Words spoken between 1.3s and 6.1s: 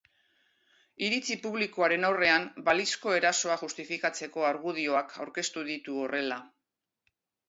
publikoaren aurrean balizko erasoa justifikatzeko argudioak aurkeztu ditu